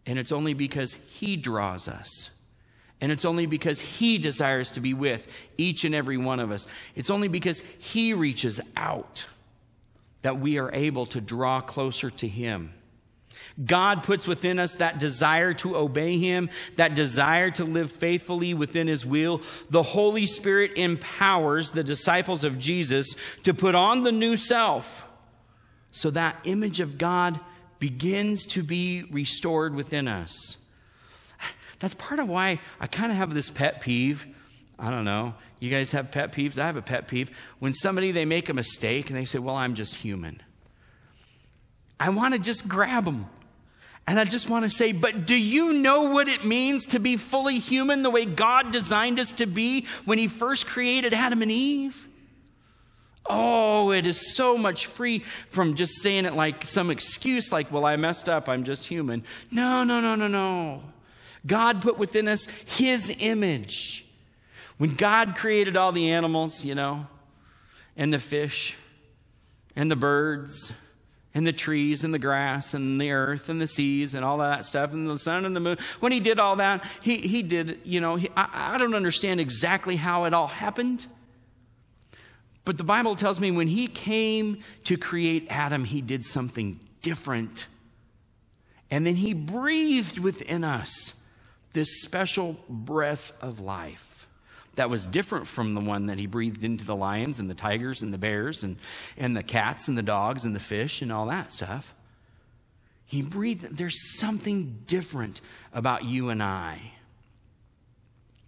[0.04, 2.30] And it's only because He draws us.
[3.00, 6.66] And it's only because He desires to be with each and every one of us.
[6.94, 9.26] It's only because He reaches out
[10.20, 12.74] that we are able to draw closer to Him.
[13.64, 18.87] God puts within us that desire to obey Him, that desire to live faithfully within
[18.87, 19.42] His will.
[19.70, 25.07] The Holy Spirit empowers the disciples of Jesus to put on the new self
[25.90, 27.38] so that image of God
[27.79, 30.57] begins to be restored within us.
[31.81, 34.25] That's part of why I kind of have this pet peeve.
[34.79, 35.35] I don't know.
[35.59, 36.59] You guys have pet peeves?
[36.59, 37.31] I have a pet peeve.
[37.59, 40.40] When somebody they make a mistake and they say, "Well, I'm just human."
[41.98, 43.27] I want to just grab them.
[44.06, 47.16] And I just want to say, but do you know what it means to be
[47.16, 51.50] fully human the way God designed us to be when He first created Adam and
[51.50, 52.08] Eve?
[53.26, 57.84] Oh, it is so much free from just saying it like some excuse, like, well,
[57.84, 59.22] I messed up, I'm just human.
[59.52, 60.82] No, no, no, no, no.
[61.46, 64.04] God put within us His image.
[64.78, 67.06] When God created all the animals, you know,
[67.96, 68.74] and the fish,
[69.76, 70.72] and the birds,
[71.34, 74.66] and the trees, and the grass, and the earth, and the seas, and all that
[74.66, 77.80] stuff, and the sun and the moon, when He did all that, He, he did,
[77.84, 81.06] you know, he, I, I don't understand exactly how it all happened.
[82.64, 87.66] But the Bible tells me when He came to create Adam, He did something different.
[88.90, 91.20] And then He breathed within us
[91.72, 94.12] this special breath of life
[94.76, 98.02] that was different from the one that he breathed into the lions and the tigers
[98.02, 98.76] and the bears and,
[99.16, 101.94] and the cats and the dogs and the fish and all that stuff.
[103.04, 105.42] He breathed, there's something different
[105.74, 106.92] about you and I.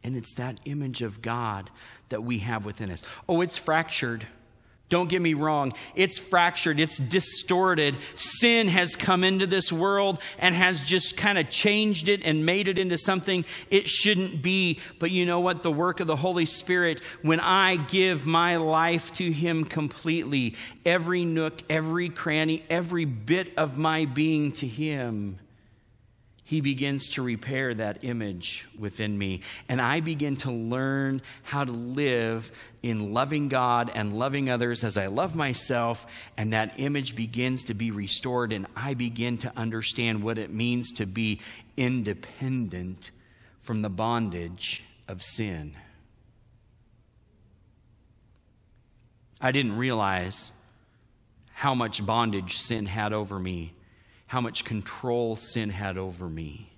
[0.02, 1.70] And it's that image of God
[2.08, 3.04] that we have within us.
[3.28, 4.26] Oh, it's fractured.
[4.94, 7.98] Don't get me wrong, it's fractured, it's distorted.
[8.14, 12.68] Sin has come into this world and has just kind of changed it and made
[12.68, 14.78] it into something it shouldn't be.
[15.00, 15.64] But you know what?
[15.64, 20.54] The work of the Holy Spirit, when I give my life to Him completely,
[20.86, 25.40] every nook, every cranny, every bit of my being to Him,
[26.46, 29.40] he begins to repair that image within me.
[29.66, 32.52] And I begin to learn how to live
[32.82, 36.06] in loving God and loving others as I love myself.
[36.36, 38.52] And that image begins to be restored.
[38.52, 41.40] And I begin to understand what it means to be
[41.78, 43.10] independent
[43.62, 45.74] from the bondage of sin.
[49.40, 50.52] I didn't realize
[51.54, 53.72] how much bondage sin had over me
[54.26, 56.72] how much control sin had over me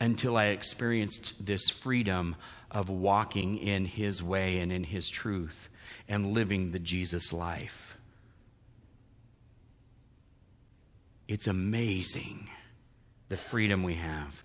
[0.00, 2.36] until I experienced this freedom
[2.70, 5.68] of walking in His way and in His truth
[6.08, 7.96] and living the Jesus life.
[11.26, 12.48] It's amazing
[13.28, 14.42] the freedom we have.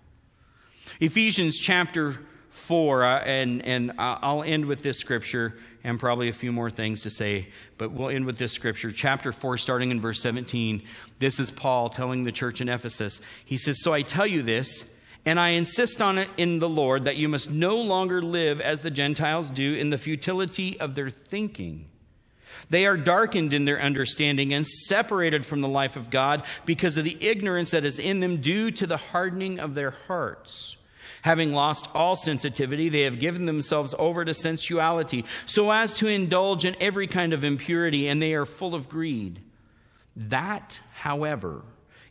[1.00, 2.18] Ephesians chapter
[2.54, 7.02] 4, uh, and, and I'll end with this scripture and probably a few more things
[7.02, 8.92] to say, but we'll end with this scripture.
[8.92, 10.80] Chapter 4, starting in verse 17.
[11.18, 13.20] This is Paul telling the church in Ephesus.
[13.44, 14.88] He says, So I tell you this,
[15.26, 18.80] and I insist on it in the Lord, that you must no longer live as
[18.80, 21.86] the Gentiles do in the futility of their thinking.
[22.70, 27.04] They are darkened in their understanding and separated from the life of God because of
[27.04, 30.76] the ignorance that is in them due to the hardening of their hearts.
[31.24, 36.66] Having lost all sensitivity, they have given themselves over to sensuality, so as to indulge
[36.66, 39.40] in every kind of impurity, and they are full of greed.
[40.14, 41.62] That, however,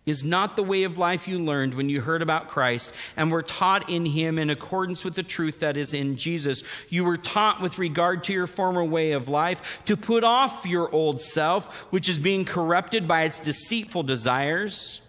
[0.08, 3.44] is not the way of life you learned when you heard about Christ and were
[3.44, 6.64] taught in him in accordance with the truth that is in Jesus.
[6.90, 10.92] You were taught with regard to your former way of life to put off your
[10.92, 15.02] old self, which is being corrupted by its deceitful desires,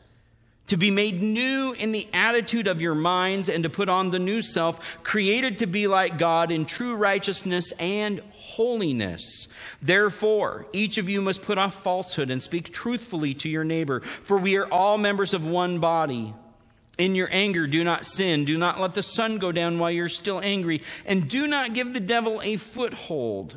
[0.66, 4.18] to be made new in the attitude of your minds and to put on the
[4.18, 9.48] new self, created to be like God in true righteousness and holiness.
[9.82, 14.38] Therefore, each of you must put off falsehood and speak truthfully to your neighbor, for
[14.38, 16.34] we are all members of one body.
[16.96, 18.44] In your anger, do not sin.
[18.44, 20.82] Do not let the sun go down while you're still angry.
[21.04, 23.56] And do not give the devil a foothold.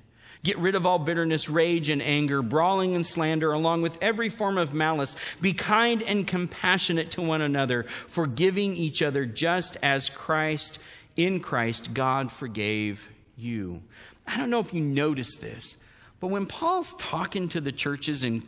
[0.43, 4.57] Get rid of all bitterness, rage, and anger, brawling and slander, along with every form
[4.57, 5.15] of malice.
[5.39, 10.79] Be kind and compassionate to one another, forgiving each other just as Christ,
[11.15, 13.83] in Christ, God forgave you.
[14.25, 15.75] I don't know if you noticed this,
[16.19, 18.43] but when Paul's talking to the churches in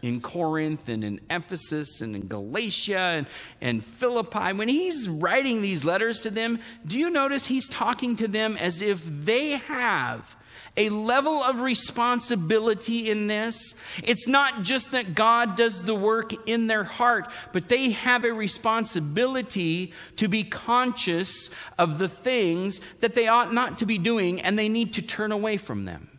[0.00, 3.26] in Corinth and in Ephesus and in Galatia and,
[3.60, 8.28] and Philippi, when he's writing these letters to them, do you notice he's talking to
[8.28, 10.36] them as if they have
[10.78, 13.74] a level of responsibility in this.
[14.02, 18.32] It's not just that God does the work in their heart, but they have a
[18.32, 24.56] responsibility to be conscious of the things that they ought not to be doing and
[24.56, 26.18] they need to turn away from them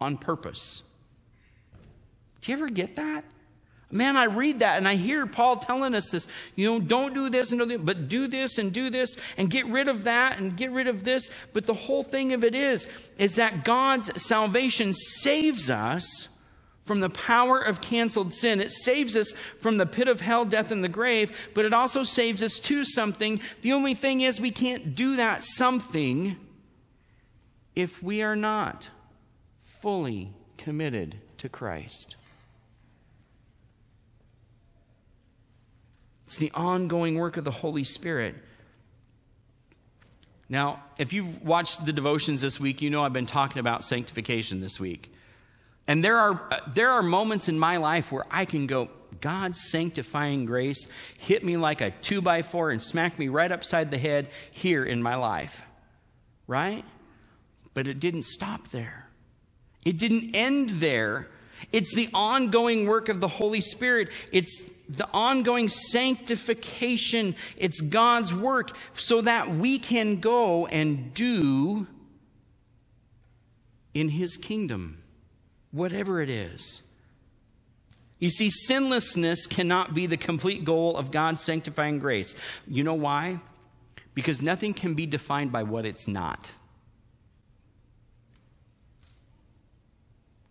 [0.00, 0.82] on purpose.
[2.40, 3.24] Do you ever get that?
[3.90, 6.26] Man, I read that and I hear Paul telling us this.
[6.54, 9.50] You know, don't do this and do this, but do this and do this and
[9.50, 11.30] get rid of that and get rid of this.
[11.54, 16.28] But the whole thing of it is, is that God's salvation saves us
[16.84, 18.60] from the power of canceled sin.
[18.60, 22.02] It saves us from the pit of hell, death, and the grave, but it also
[22.02, 23.40] saves us to something.
[23.60, 26.36] The only thing is, we can't do that something
[27.76, 28.88] if we are not
[29.60, 32.16] fully committed to Christ.
[36.28, 38.34] It's the ongoing work of the Holy Spirit.
[40.50, 44.60] Now, if you've watched the devotions this week, you know I've been talking about sanctification
[44.60, 45.10] this week.
[45.86, 48.90] And there are, uh, there are moments in my life where I can go,
[49.22, 53.90] God's sanctifying grace hit me like a two by four and smacked me right upside
[53.90, 55.62] the head here in my life.
[56.46, 56.84] Right?
[57.72, 59.08] But it didn't stop there.
[59.82, 61.28] It didn't end there.
[61.72, 64.10] It's the ongoing work of the Holy Spirit.
[64.30, 67.36] It's the ongoing sanctification.
[67.56, 71.86] It's God's work so that we can go and do
[73.94, 75.02] in His kingdom,
[75.70, 76.82] whatever it is.
[78.18, 82.34] You see, sinlessness cannot be the complete goal of God's sanctifying grace.
[82.66, 83.40] You know why?
[84.14, 86.48] Because nothing can be defined by what it's not.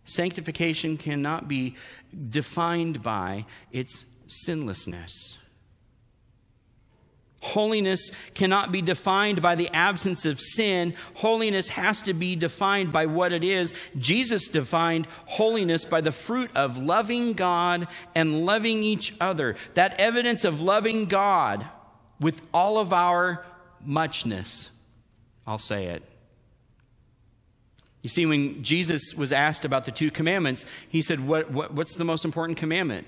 [0.06, 1.76] Sanctification cannot be
[2.30, 5.38] defined by its sinlessness.
[7.40, 10.94] Holiness cannot be defined by the absence of sin.
[11.14, 13.74] Holiness has to be defined by what it is.
[13.96, 19.56] Jesus defined holiness by the fruit of loving God and loving each other.
[19.74, 21.64] That evidence of loving God
[22.18, 23.46] with all of our
[23.84, 24.70] muchness.
[25.46, 26.02] I'll say it.
[28.02, 31.94] You see, when Jesus was asked about the two commandments, he said, what, what, What's
[31.94, 33.06] the most important commandment?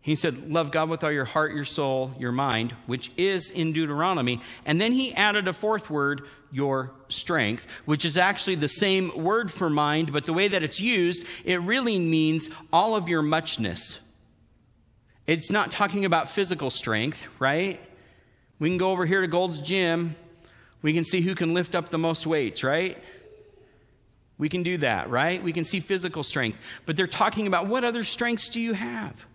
[0.00, 3.72] He said, Love God with all your heart, your soul, your mind, which is in
[3.72, 4.40] Deuteronomy.
[4.64, 9.50] And then he added a fourth word, your strength, which is actually the same word
[9.50, 14.00] for mind, but the way that it's used, it really means all of your muchness.
[15.26, 17.78] It's not talking about physical strength, right?
[18.58, 20.16] We can go over here to Gold's Gym.
[20.80, 22.96] We can see who can lift up the most weights, right?
[24.38, 25.42] We can do that, right?
[25.42, 26.58] We can see physical strength.
[26.86, 29.26] But they're talking about what other strengths do you have?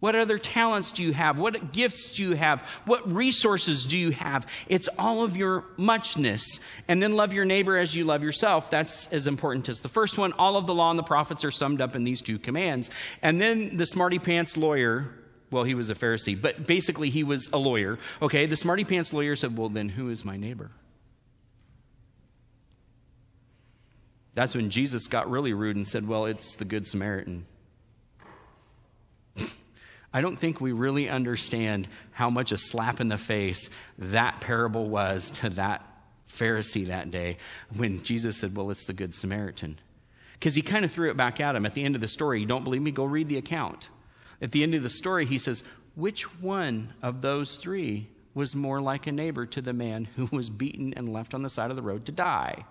[0.00, 1.38] What other talents do you have?
[1.38, 2.62] What gifts do you have?
[2.86, 4.46] What resources do you have?
[4.66, 6.60] It's all of your muchness.
[6.88, 8.70] And then love your neighbor as you love yourself.
[8.70, 10.32] That's as important as the first one.
[10.32, 12.90] All of the law and the prophets are summed up in these two commands.
[13.20, 15.10] And then the smarty pants lawyer,
[15.50, 17.98] well, he was a Pharisee, but basically he was a lawyer.
[18.22, 20.70] Okay, the smarty pants lawyer said, Well, then who is my neighbor?
[24.32, 27.44] That's when Jesus got really rude and said, Well, it's the Good Samaritan.
[30.12, 34.88] I don't think we really understand how much a slap in the face that parable
[34.88, 35.86] was to that
[36.28, 37.38] Pharisee that day
[37.74, 39.78] when Jesus said, Well, it's the Good Samaritan.
[40.32, 42.40] Because he kind of threw it back at him at the end of the story.
[42.40, 42.90] You don't believe me?
[42.90, 43.88] Go read the account.
[44.40, 45.62] At the end of the story, he says,
[45.94, 50.50] Which one of those three was more like a neighbor to the man who was
[50.50, 52.64] beaten and left on the side of the road to die?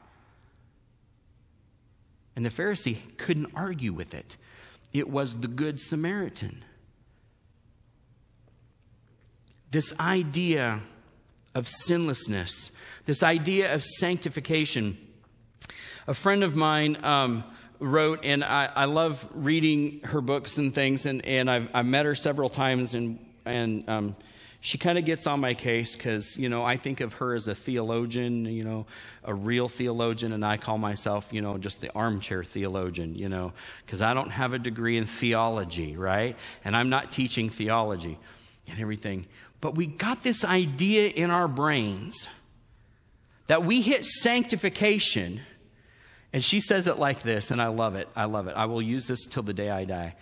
[2.36, 4.36] And the Pharisee couldn't argue with it.
[4.92, 6.64] It was the Good Samaritan.
[9.72, 10.82] This idea
[11.54, 12.72] of sinlessness,
[13.06, 14.98] this idea of sanctification.
[16.08, 17.44] A friend of mine um,
[17.80, 22.06] wrote, and I, I, love reading her books and things, and, and I've, I've met
[22.06, 24.16] her several times, and, and um,
[24.62, 27.48] she kind of gets on my case because, you know, I think of her as
[27.48, 28.86] a theologian, you know,
[29.24, 33.54] a real theologian, and I call myself, you know, just the armchair theologian, you know,
[33.86, 36.36] because I don't have a degree in theology, right?
[36.66, 38.18] And I'm not teaching theology
[38.68, 39.26] and everything.
[39.62, 42.28] But we got this idea in our brains
[43.48, 45.42] that we hit sanctification.
[46.32, 48.08] And she says it like this, and I love it.
[48.16, 48.56] I love it.
[48.56, 50.16] I will use this till the day I die.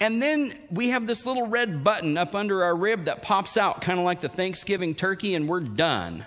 [0.00, 3.80] And then we have this little red button up under our rib that pops out,
[3.80, 6.26] kind of like the Thanksgiving turkey, and we're done.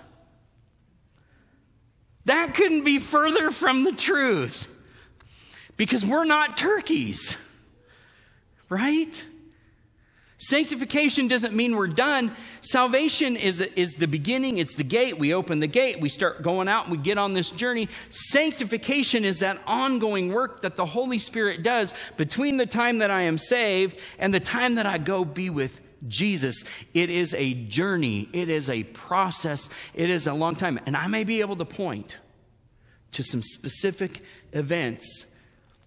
[2.25, 4.67] That couldn't be further from the truth
[5.75, 7.37] because we're not turkeys,
[8.69, 9.25] right?
[10.39, 12.35] Sanctification doesn't mean we're done.
[12.61, 15.17] Salvation is, is the beginning, it's the gate.
[15.17, 17.89] We open the gate, we start going out, and we get on this journey.
[18.09, 23.23] Sanctification is that ongoing work that the Holy Spirit does between the time that I
[23.23, 26.63] am saved and the time that I go be with Jesus.
[26.93, 30.79] It is a journey, it is a process, it is a long time.
[30.85, 32.17] And I may be able to point
[33.13, 34.21] to some specific
[34.53, 35.33] events.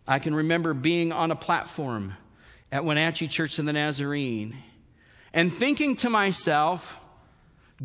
[0.08, 2.14] I can remember being on a platform
[2.72, 4.56] at Wenatchee Church of the Nazarene
[5.32, 6.99] and thinking to myself,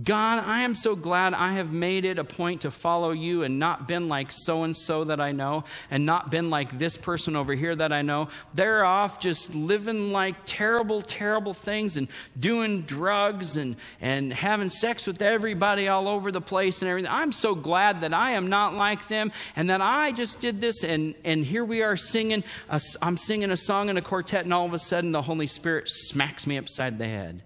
[0.03, 3.59] God, I am so glad I have made it a point to follow you and
[3.59, 7.37] not been like so and so that I know and not been like this person
[7.37, 8.27] over here that I know.
[8.53, 15.07] They're off just living like terrible, terrible things and doing drugs and, and having sex
[15.07, 17.09] with everybody all over the place and everything.
[17.09, 20.83] I'm so glad that I am not like them and that I just did this
[20.83, 22.43] and, and here we are singing.
[22.69, 25.47] i I'm singing a song in a quartet and all of a sudden the Holy
[25.47, 27.44] Spirit smacks me upside the head.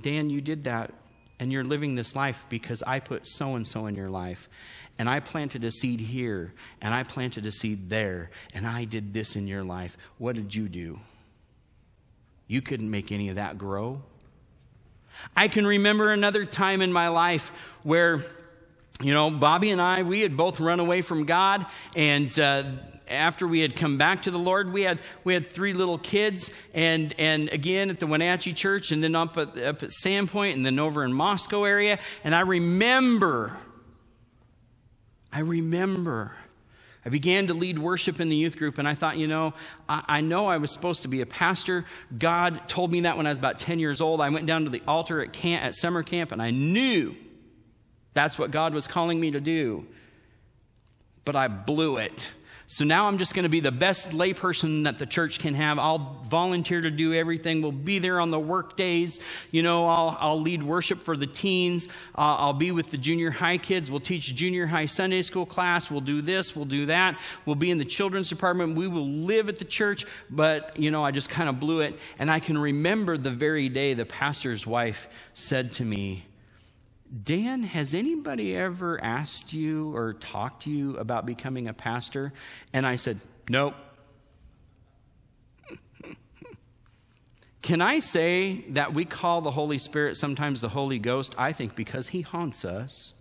[0.00, 0.92] Dan, you did that,
[1.38, 4.48] and you're living this life because I put so and so in your life.
[4.98, 9.14] And I planted a seed here, and I planted a seed there, and I did
[9.14, 9.96] this in your life.
[10.18, 11.00] What did you do?
[12.46, 14.02] You couldn't make any of that grow.
[15.34, 18.24] I can remember another time in my life where,
[19.00, 21.66] you know, Bobby and I, we had both run away from God,
[21.96, 22.64] and uh,
[23.08, 26.50] after we had come back to the Lord, we had, we had three little kids,
[26.74, 30.64] and, and again at the Wenatchee Church, and then up at, up at Sandpoint, and
[30.64, 31.98] then over in Moscow area.
[32.24, 33.56] And I remember,
[35.32, 36.36] I remember,
[37.04, 39.54] I began to lead worship in the youth group, and I thought, you know,
[39.88, 41.84] I, I know I was supposed to be a pastor.
[42.16, 44.20] God told me that when I was about 10 years old.
[44.20, 47.14] I went down to the altar at, camp, at summer camp, and I knew
[48.14, 49.86] that's what God was calling me to do.
[51.24, 52.28] But I blew it.
[52.66, 55.78] So now I'm just going to be the best layperson that the church can have.
[55.78, 57.60] I'll volunteer to do everything.
[57.60, 59.20] We'll be there on the work days.
[59.50, 61.88] You know, I'll, I'll lead worship for the teens.
[62.16, 63.90] Uh, I'll be with the junior high kids.
[63.90, 65.90] We'll teach junior high Sunday school class.
[65.90, 66.56] We'll do this.
[66.56, 67.20] We'll do that.
[67.44, 68.76] We'll be in the children's department.
[68.76, 70.06] We will live at the church.
[70.30, 71.98] But, you know, I just kind of blew it.
[72.18, 76.24] And I can remember the very day the pastor's wife said to me,
[77.12, 82.32] Dan, has anybody ever asked you or talked to you about becoming a pastor?
[82.72, 83.74] And I said, Nope.
[87.62, 91.34] Can I say that we call the Holy Spirit sometimes the Holy Ghost?
[91.36, 93.12] I think because he haunts us.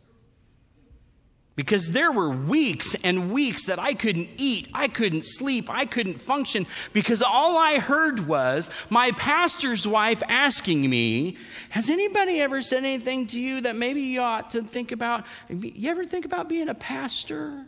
[1.62, 6.16] Because there were weeks and weeks that I couldn't eat, I couldn't sleep, I couldn't
[6.16, 11.38] function because all I heard was my pastor's wife asking me,
[11.70, 15.24] Has anybody ever said anything to you that maybe you ought to think about?
[15.50, 17.68] You ever think about being a pastor?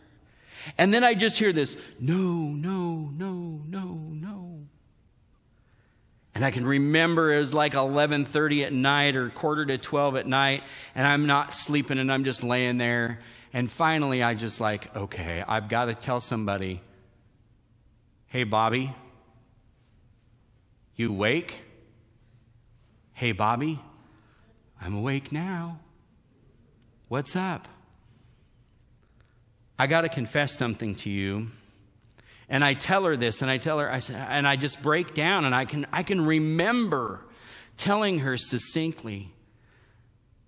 [0.76, 4.58] And then I just hear this, No, no, no, no, no.
[6.34, 10.26] And I can remember it was like 11:30 at night or quarter to 12 at
[10.26, 10.64] night
[10.96, 13.20] and I'm not sleeping and I'm just laying there
[13.54, 16.82] and finally, I just like, okay, I've got to tell somebody,
[18.26, 18.92] hey, Bobby,
[20.96, 21.60] you awake?
[23.12, 23.78] Hey, Bobby,
[24.82, 25.78] I'm awake now.
[27.06, 27.68] What's up?
[29.78, 31.46] I got to confess something to you.
[32.48, 35.14] And I tell her this, and I tell her, I say, and I just break
[35.14, 37.24] down, and I can, I can remember
[37.76, 39.30] telling her succinctly,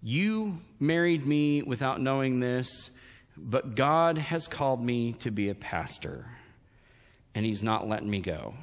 [0.03, 2.91] You married me without knowing this,
[3.37, 6.27] but God has called me to be a pastor,
[7.35, 8.55] and He's not letting me go.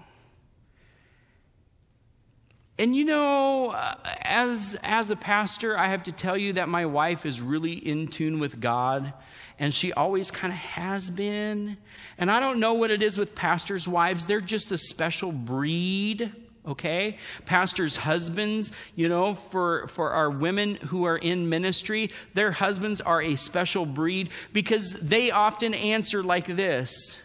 [2.80, 6.88] And you know, uh, as, as a pastor, I have to tell you that my
[6.88, 9.14] wife is really in tune with God,
[9.60, 11.78] and she always kind of has been.
[12.18, 16.32] And I don't know what it is with pastors' wives, they're just a special breed.
[16.66, 17.18] Okay?
[17.45, 23.22] Pastors' husbands, you know, for, for our women who are in ministry, their husbands are
[23.22, 27.20] a special breed because they often answer like this.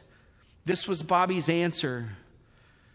[0.65, 2.11] This was Bobby's answer.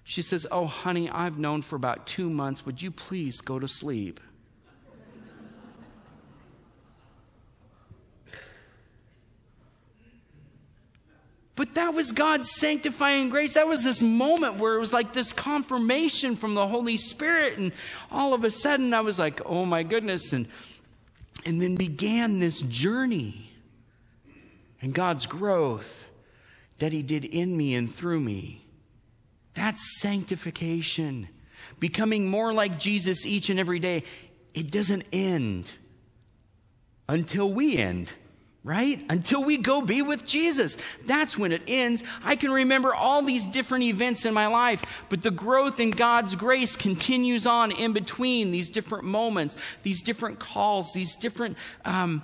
[0.03, 2.65] She says, Oh, honey, I've known for about two months.
[2.65, 4.19] Would you please go to sleep?
[11.75, 13.53] That was God's sanctifying grace.
[13.53, 17.57] That was this moment where it was like this confirmation from the Holy Spirit.
[17.57, 17.71] And
[18.11, 20.33] all of a sudden, I was like, oh my goodness.
[20.33, 20.47] And,
[21.45, 23.51] and then began this journey
[24.81, 26.05] and God's growth
[26.79, 28.65] that He did in me and through me.
[29.53, 31.29] That's sanctification.
[31.79, 34.03] Becoming more like Jesus each and every day.
[34.53, 35.71] It doesn't end
[37.07, 38.11] until we end,
[38.63, 38.99] right?
[39.09, 40.77] Until we go be with Jesus.
[41.05, 42.03] That's when it ends.
[42.23, 46.35] I can remember all these different events in my life, but the growth in God's
[46.35, 51.57] grace continues on in between these different moments, these different calls, these different.
[51.83, 52.23] Um,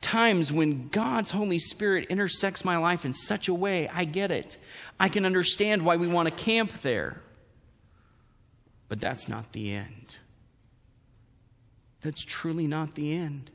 [0.00, 4.56] times when God's Holy Spirit intersects my life in such a way, I get it.
[4.98, 7.20] I can understand why we want to camp there.
[8.88, 10.16] But that's not the end.
[12.02, 13.50] That's truly not the end.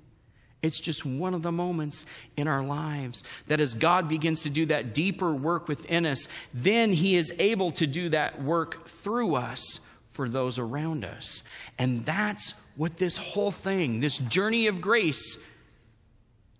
[0.66, 2.06] It's just one of the moments
[2.36, 6.92] in our lives that as God begins to do that deeper work within us, then
[6.92, 11.44] He is able to do that work through us for those around us.
[11.78, 15.38] And that's what this whole thing, this journey of grace,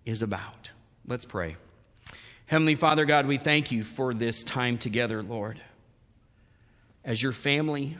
[0.04, 0.70] is about.
[1.06, 1.56] Let's pray.
[2.46, 5.60] Heavenly Father God, we thank you for this time together, Lord,
[7.04, 7.96] as your family.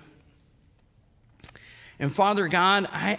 [1.99, 3.19] And Father God, I,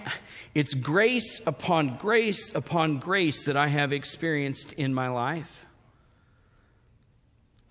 [0.54, 5.66] it's grace upon grace upon grace that I have experienced in my life.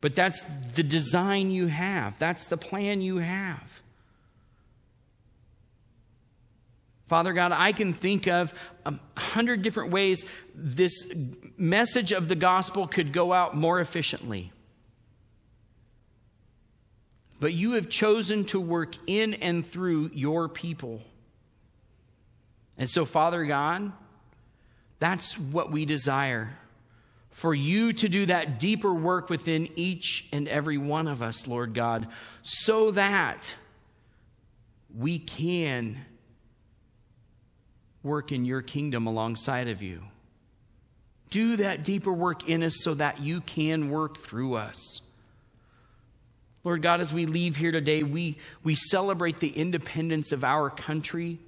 [0.00, 0.42] But that's
[0.74, 3.80] the design you have, that's the plan you have.
[7.07, 8.52] Father God, I can think of
[8.84, 11.12] a hundred different ways this
[11.57, 14.52] message of the gospel could go out more efficiently.
[17.39, 21.03] But you have chosen to work in and through your people.
[22.78, 23.93] And so, Father God,
[24.99, 26.51] that's what we desire
[27.30, 31.74] for you to do that deeper work within each and every one of us, Lord
[31.74, 32.09] God,
[32.43, 33.55] so that
[34.97, 35.99] we can
[38.03, 40.01] work in your kingdom alongside of you.
[41.28, 45.03] Do that deeper work in us so that you can work through us.
[46.66, 51.38] Lord God, as we leave here today, we, we celebrate the independence of our country.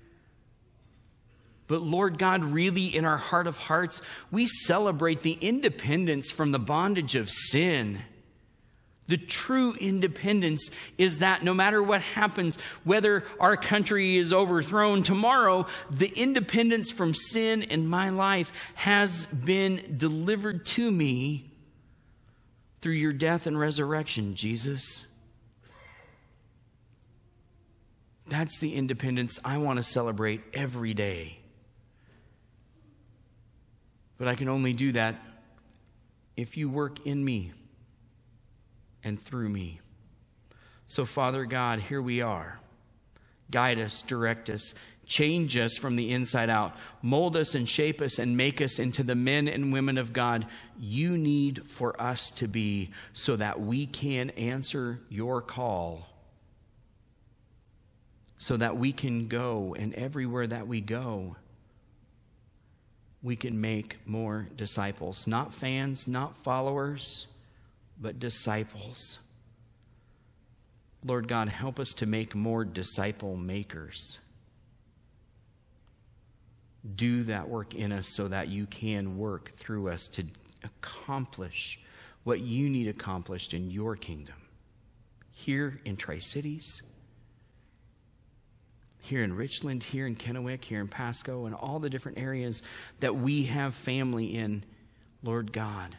[1.66, 4.00] But Lord God, really in our heart of hearts,
[4.30, 8.02] we celebrate the independence from the bondage of sin.
[9.08, 15.66] The true independence is that no matter what happens, whether our country is overthrown tomorrow,
[15.90, 21.50] the independence from sin in my life has been delivered to me
[22.80, 25.07] through your death and resurrection, Jesus.
[28.28, 31.38] That's the independence I want to celebrate every day.
[34.18, 35.16] But I can only do that
[36.36, 37.52] if you work in me
[39.02, 39.80] and through me.
[40.86, 42.60] So, Father God, here we are.
[43.50, 44.74] Guide us, direct us,
[45.06, 49.02] change us from the inside out, mold us and shape us and make us into
[49.02, 50.46] the men and women of God
[50.78, 56.06] you need for us to be so that we can answer your call,
[58.38, 61.36] so that we can go, and everywhere that we go,
[63.22, 65.26] we can make more disciples.
[65.26, 67.26] Not fans, not followers
[68.00, 69.18] but disciples.
[71.04, 74.18] Lord God, help us to make more disciple makers.
[76.94, 80.24] Do that work in us so that you can work through us to
[80.64, 81.80] accomplish
[82.24, 84.34] what you need accomplished in your kingdom.
[85.32, 86.82] Here in Tri Cities,
[89.08, 92.62] here in Richland, here in Kennewick, here in Pasco, and all the different areas
[93.00, 94.64] that we have family in,
[95.22, 95.96] Lord God.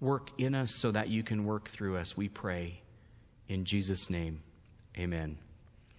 [0.00, 2.80] Work in us so that you can work through us, we pray.
[3.48, 4.42] In Jesus' name,
[4.96, 5.38] amen.